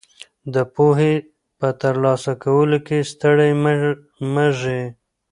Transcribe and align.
د 0.53 0.55
پوهې 0.73 1.13
په 1.59 1.67
ترلاسه 1.81 2.33
کولو 2.43 2.77
کې 2.87 3.07
ستړي 3.11 3.51
مه 4.33 4.47
ږئ. 4.59 4.83